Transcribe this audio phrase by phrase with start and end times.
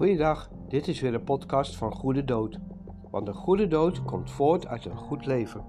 [0.00, 2.58] Goeiedag, dit is weer een podcast van Goede Dood.
[3.10, 5.64] Want een goede dood komt voort uit een goed leven.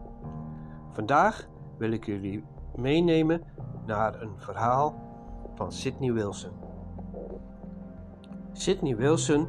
[0.92, 1.48] Vandaag
[1.78, 2.44] wil ik jullie
[2.76, 3.44] meenemen
[3.86, 4.96] naar een verhaal
[5.56, 6.52] van Sidney Wilson.
[8.52, 9.48] Sidney Wilson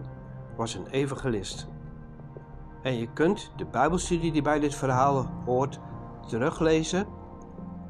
[0.57, 1.69] was een evangelist.
[2.83, 5.81] En je kunt de Bijbelstudie die bij dit verhaal hoort
[6.27, 7.07] teruglezen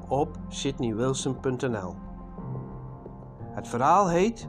[0.08, 1.94] op sydneywilson.nl.
[3.54, 4.48] Het verhaal heet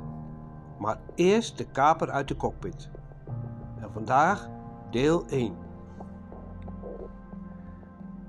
[0.83, 2.89] Maar eerst de kaper uit de cockpit.
[3.81, 4.49] En vandaag
[4.91, 5.55] deel 1.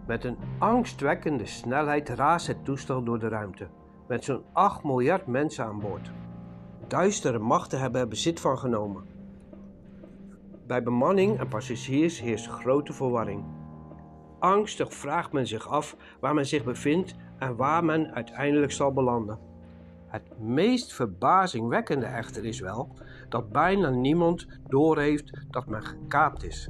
[0.07, 3.69] Met een angstwekkende snelheid raast het toestel door de ruimte,
[4.09, 6.11] met zo'n 8 miljard mensen aan boord.
[6.87, 9.05] Duistere machten hebben er bezit van genomen.
[10.67, 13.45] Bij bemanning en passagiers heerst grote verwarring.
[14.39, 19.39] Angstig vraagt men zich af waar men zich bevindt en waar men uiteindelijk zal belanden.
[20.15, 22.89] Het meest verbazingwekkende echter is wel
[23.29, 26.69] dat bijna niemand doorheeft dat men gekaapt is.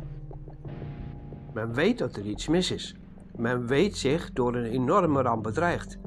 [1.52, 2.96] Men weet dat er iets mis is.
[3.36, 5.98] Men weet zich door een enorme ramp bedreigd.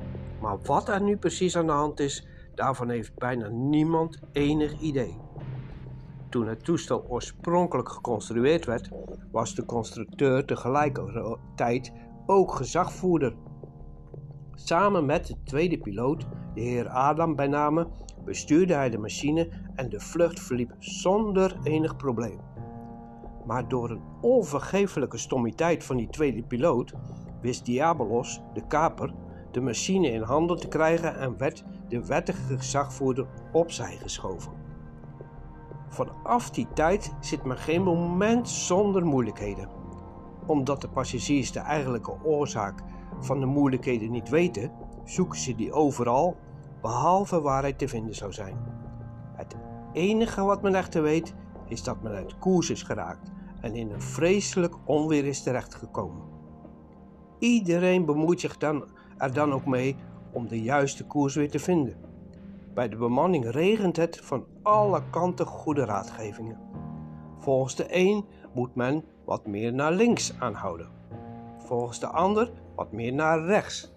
[0.41, 5.17] Maar wat er nu precies aan de hand is, daarvan heeft bijna niemand enig idee.
[6.29, 8.89] Toen het toestel oorspronkelijk geconstrueerd werd,
[9.31, 11.91] was de constructeur tegelijkertijd
[12.25, 13.35] ook gezagvoerder.
[14.59, 17.87] Samen met de tweede piloot, de heer Adam bij name,
[18.25, 22.39] bestuurde hij de machine en de vlucht verliep zonder enig probleem.
[23.45, 26.93] Maar door een onvergeeflijke stommiteit van die tweede piloot
[27.41, 29.13] wist Diabolos, de kaper,
[29.51, 34.51] de machine in handen te krijgen en werd de wettige gezagvoerder opzij geschoven.
[35.89, 39.76] Vanaf die tijd zit men geen moment zonder moeilijkheden.
[40.47, 42.83] Omdat de passagiers de eigenlijke oorzaak
[43.19, 44.71] van de moeilijkheden niet weten,
[45.03, 46.37] zoeken ze die overal,
[46.81, 48.57] behalve waar hij te vinden zou zijn.
[49.35, 49.55] Het
[49.93, 51.33] enige wat men echter weet,
[51.67, 53.31] is dat men uit koers is geraakt
[53.61, 56.21] en in een vreselijk onweer is terechtgekomen.
[57.39, 58.85] Iedereen bemoeit zich dan,
[59.17, 59.95] er dan ook mee
[60.31, 61.95] om de juiste koers weer te vinden.
[62.73, 66.57] Bij de bemanning regent het van alle kanten goede raadgevingen.
[67.37, 70.87] Volgens de een moet men wat meer naar links aanhouden.
[71.57, 73.93] Volgens de ander wat meer naar rechts.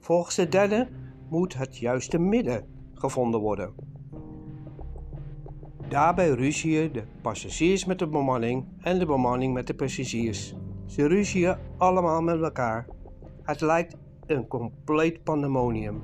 [0.00, 0.88] Volgens de derde
[1.28, 3.74] moet het juiste midden gevonden worden.
[5.88, 10.54] Daarbij ruzien de passagiers met de bemanning en de bemanning met de passagiers.
[10.86, 12.86] Ze ruzien allemaal met elkaar.
[13.42, 16.02] Het lijkt een compleet pandemonium.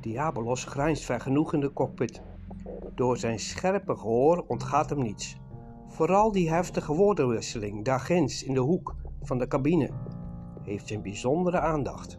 [0.00, 2.22] Diabolos grijnst vergenoeg in de cockpit.
[2.94, 5.40] Door zijn scherpe gehoor ontgaat hem niets.
[5.92, 9.90] Vooral die heftige woordenwisseling daar ginds in de hoek van de cabine
[10.62, 12.18] heeft zijn bijzondere aandacht.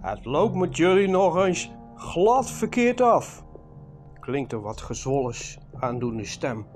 [0.00, 3.44] Het loopt met jullie nog eens glad verkeerd af,
[4.20, 5.34] klinkt een wat gezwollen
[5.72, 6.66] aandoende stem.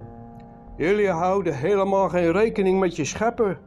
[0.76, 3.60] Jullie houden helemaal geen rekening met je schepper.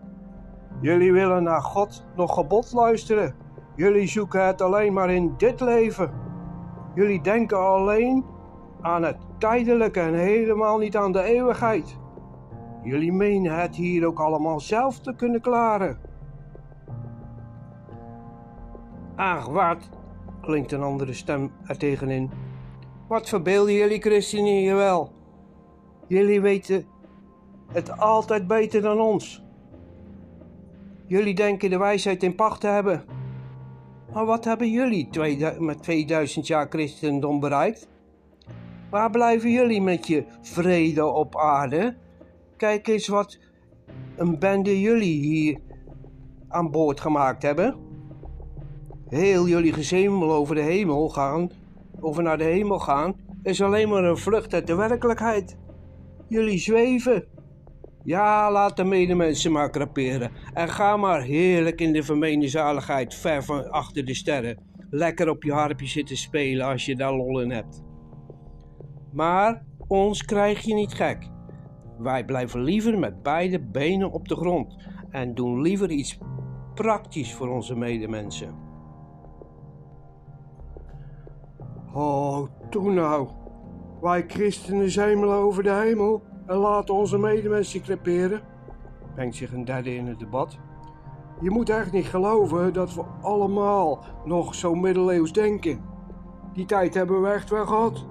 [0.81, 3.35] Jullie willen naar God nog gebod luisteren.
[3.75, 6.11] Jullie zoeken het alleen maar in dit leven.
[6.93, 8.25] Jullie denken alleen
[8.81, 11.97] aan het tijdelijke en helemaal niet aan de eeuwigheid.
[12.83, 15.99] Jullie menen het hier ook allemaal zelf te kunnen klaren.
[19.15, 19.89] Ach, wat,
[20.41, 22.31] klinkt een andere stem er tegenin.
[23.07, 25.11] Wat verbeelden jullie christenen hier wel?
[26.07, 26.85] Jullie weten
[27.73, 29.43] het altijd beter dan ons.
[31.07, 33.03] Jullie denken de wijsheid in pacht te hebben.
[34.13, 35.09] Maar wat hebben jullie
[35.59, 37.87] met 2000 jaar christendom bereikt?
[38.95, 41.95] Waar blijven jullie met je vrede op aarde?
[42.57, 43.39] Kijk eens wat
[44.15, 45.59] een bende jullie hier
[46.47, 47.75] aan boord gemaakt hebben.
[49.07, 51.49] Heel jullie gezemel over de hemel gaan,
[51.99, 55.57] over naar de hemel gaan, is alleen maar een vlucht uit de werkelijkheid.
[56.27, 57.25] Jullie zweven.
[58.03, 60.31] Ja, laat de medemensen maar kraperen.
[60.53, 64.57] En ga maar heerlijk in de vermeende ver van achter de sterren.
[64.89, 67.84] Lekker op je harpje zitten spelen als je daar lol in hebt.
[69.15, 71.29] Maar ons krijg je niet gek.
[71.97, 74.75] Wij blijven liever met beide benen op de grond
[75.09, 76.19] en doen liever iets
[76.73, 78.55] praktisch voor onze medemensen.
[81.93, 83.27] Oh, toen nou.
[84.01, 88.41] Wij christenen zemelen over de hemel en laten onze medemensen creperen,
[89.15, 90.57] mengt zich een derde in het debat.
[91.41, 95.81] Je moet echt niet geloven dat we allemaal nog zo middeleeuws denken.
[96.53, 98.05] Die tijd hebben we echt wel gehad.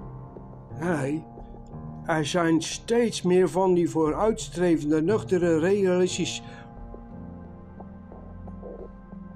[0.79, 1.23] Nee,
[2.05, 6.43] er zijn steeds meer van die vooruitstrevende, nuchtere, realistisch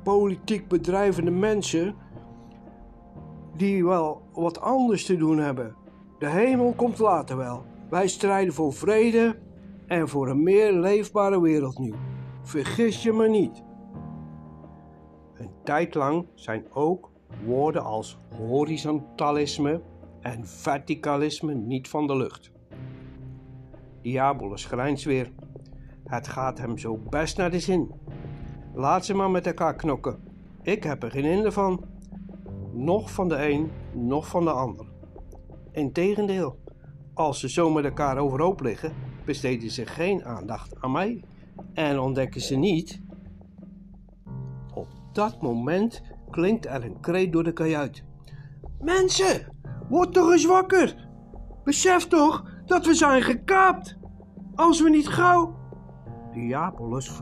[0.04, 1.96] politiek bedrijvende mensen
[3.56, 5.76] die wel wat anders te doen hebben
[6.20, 7.64] De hemel komt later wel.
[7.90, 9.40] Wij strijden voor vrede
[9.88, 11.94] en voor een meer leefbare wereld nu.
[12.42, 13.64] Vergis je me niet.
[15.34, 17.12] Een tijd lang zijn ook
[17.46, 19.82] woorden als horizontalisme
[20.22, 22.52] en verticalisme niet van de lucht.
[24.02, 25.32] Diabolus grijns weer.
[26.06, 27.92] Het gaat hem zo best naar de zin.
[28.74, 30.20] Laat ze maar met elkaar knokken.
[30.62, 31.86] Ik heb er geen hinder van.
[32.74, 34.86] Nog van de een, nog van de ander.
[35.72, 36.60] Integendeel,
[37.14, 38.94] als ze zo met elkaar overhoop liggen,
[39.26, 41.24] besteden ze geen aandacht aan mij
[41.74, 43.02] en ontdekken ze niet.
[44.74, 48.04] Op dat moment klinkt er een kreet door de kajuit.
[48.80, 49.59] Mensen,
[49.90, 51.08] word toch eens wakker!
[51.64, 53.98] Besef toch dat we zijn gekaapt!
[54.56, 55.56] Als we niet gauw.
[56.34, 57.22] Diabolus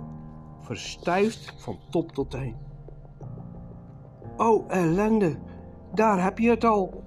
[0.61, 2.55] verstijft van top tot teen.
[4.37, 5.39] Oh, ellende,
[5.93, 7.03] daar heb je het al.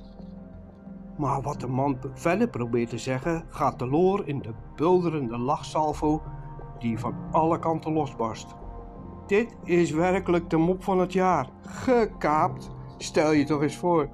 [1.16, 6.22] Maar wat de man verder probeert te zeggen, gaat teloor in de bulderende lachsalvo
[6.78, 8.54] die van alle kanten losbarst.
[9.26, 11.48] Dit is werkelijk de mop van het jaar.
[11.62, 14.08] Gekaapt, stel je toch eens voor.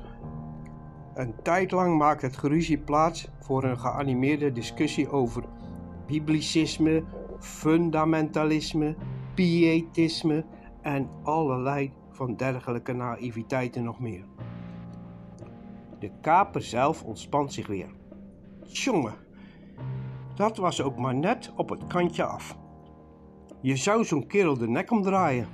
[1.17, 5.45] Een tijd lang maakt het geruzie plaats voor een geanimeerde discussie over
[6.07, 7.05] biblicisme,
[7.39, 8.97] fundamentalisme,
[9.35, 10.45] pietisme
[10.83, 14.25] en allerlei van dergelijke naïviteiten nog meer.
[15.99, 17.91] De kaper zelf ontspant zich weer.
[18.63, 19.15] Jongen,
[20.35, 22.59] dat was ook maar net op het kantje af.
[23.61, 25.49] Je zou zo'n kerel de nek omdraaien.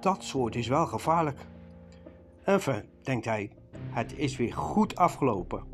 [0.00, 1.46] Dat soort is wel gevaarlijk.
[2.44, 3.50] Enfin, denkt hij,
[3.92, 5.64] het is weer goed afgelopen.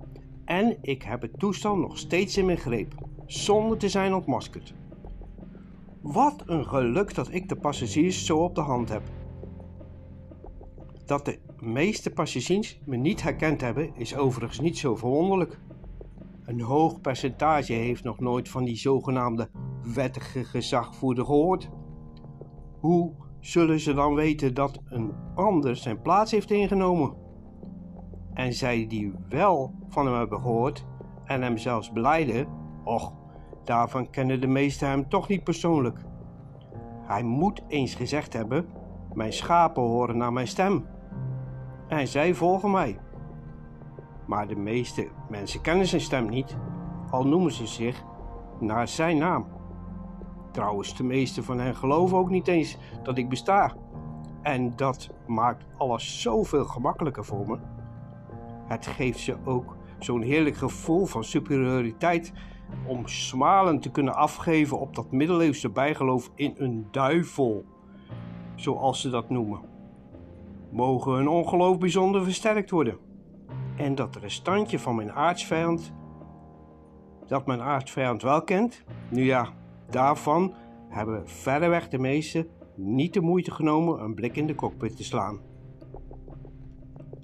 [0.44, 2.94] En ik heb het toestel nog steeds in mijn greep,
[3.26, 4.74] zonder te zijn ontmaskerd.
[6.00, 9.02] Wat een geluk dat ik de passagiers zo op de hand heb.
[11.06, 15.58] Dat de meeste passagiers me niet herkend hebben, is overigens niet zo verwonderlijk.
[16.44, 19.50] Een hoog percentage heeft nog nooit van die zogenaamde
[19.94, 21.68] wettige gezagvoerder gehoord.
[22.80, 27.27] Hoe zullen ze dan weten dat een ander zijn plaats heeft ingenomen?
[28.38, 30.86] En zij die wel van hem hebben gehoord
[31.24, 32.46] en hem zelfs beleiden,
[32.84, 33.12] och,
[33.64, 35.98] daarvan kennen de meesten hem toch niet persoonlijk.
[37.02, 38.68] Hij moet eens gezegd hebben:
[39.12, 40.86] Mijn schapen horen naar mijn stem.
[41.88, 42.98] En zij volgen mij.
[44.26, 46.56] Maar de meeste mensen kennen zijn stem niet,
[47.10, 48.04] al noemen ze zich
[48.60, 49.46] naar zijn naam.
[50.52, 53.72] Trouwens, de meeste van hen geloven ook niet eens dat ik besta.
[54.42, 57.58] En dat maakt alles zoveel gemakkelijker voor me.
[58.68, 62.32] Het geeft ze ook zo'n heerlijk gevoel van superioriteit
[62.86, 67.64] om smalend te kunnen afgeven op dat middeleeuwse bijgeloof in een duivel,
[68.54, 69.60] zoals ze dat noemen.
[70.70, 72.98] Mogen hun ongeloof bijzonder versterkt worden.
[73.76, 75.92] En dat restantje van mijn aardsvijand,
[77.26, 79.48] dat mijn aardsvijand wel kent, nu ja,
[79.90, 80.54] daarvan
[80.88, 85.47] hebben verreweg de meesten niet de moeite genomen een blik in de cockpit te slaan.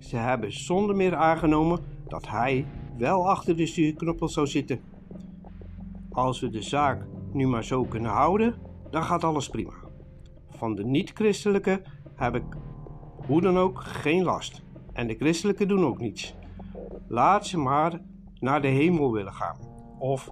[0.05, 2.67] Ze hebben zonder meer aangenomen dat hij
[2.99, 4.81] wel achter de stuurknoppel zou zitten.
[6.11, 8.55] Als we de zaak nu maar zo kunnen houden,
[8.91, 9.73] dan gaat alles prima.
[10.51, 11.83] Van de niet-christelijke
[12.15, 12.45] heb ik
[13.27, 14.63] hoe dan ook geen last.
[14.93, 16.35] En de christelijke doen ook niets.
[17.09, 18.01] Laat ze maar
[18.41, 19.59] naar de hemel willen gaan.
[19.99, 20.31] Of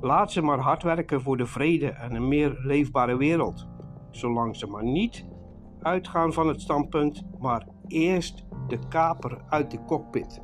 [0.00, 3.68] laat ze maar hard werken voor de vrede en een meer leefbare wereld.
[4.10, 5.26] Zolang ze maar niet
[5.80, 10.40] uitgaan van het standpunt, maar eerst de kaper uit de cockpit.